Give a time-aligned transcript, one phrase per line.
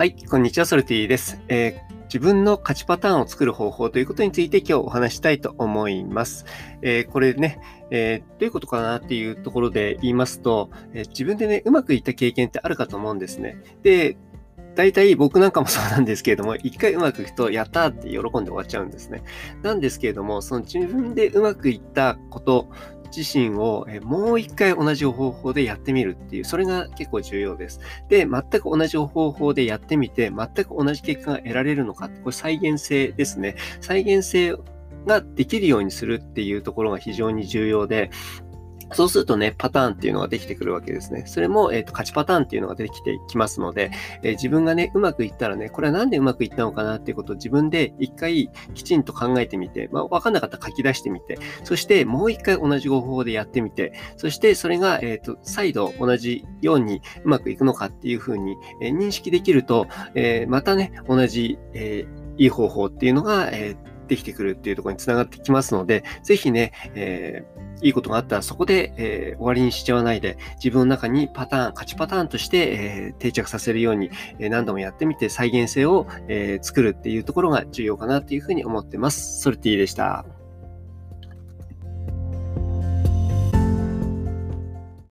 [0.00, 6.46] はい、こんにちは、ソルティです、えー、自分の勝ちパターンを作る方法ということについて今日お話したいと思います。
[6.80, 7.60] えー、これね、
[7.90, 13.58] えー、どういうことかなっていうところで言いますと、え自分でね、うまくいった経験ってあるかと思うんですね。
[13.82, 14.16] で、
[14.74, 19.22] 大体僕なんかもそうなんですけれども、一回うまくいくと、やったーって喜んで終わっちゃうんですね。
[19.62, 22.70] なんですけれども、その自分でうまくいったこと
[23.14, 27.80] 自身をもう一回同じ方法でやってみるっていう、それが結構重要です。
[28.08, 33.56] で、全く同じ方法でやってみて、全く同じ結果が得られるのか、これ再現性ですね。
[33.80, 34.56] 再現性
[35.06, 38.10] ができるようにするっていうところが非常に重要で、
[38.92, 41.24] そうするとね、パターンっていうのができてくるわけですね。
[41.26, 43.90] それも、えっ、ー、と、勝ちパターンっていうのが出てきてきますので、
[44.22, 62.06] えー、自分がね、うまくいったらね、これはなんでうまくいったのかなっていうことを自分で一回きちんと考えてみて、まあ、わかんなかったら書き出してみて、そしてもう一回同じ方法でやってみて、そしてそれが、えっ、ー、と、再度同じようにうまくいくのかっていうふうに、え認識できると、えまたね、同じ、え
[62.36, 79.40] いい方法っていうのが、えーできてくるっていうところにつながってきますので、ぜひね、えー、いいことがあったらそこで、えー、終わりにしちゃわないで、自分の中にパターン、勝ちパターンとして、えー、定着させるように、え何度もやってみて再現性を、え作るっていうところが重要かなというふうに思ってます。
[79.40, 80.39] ソルティでした。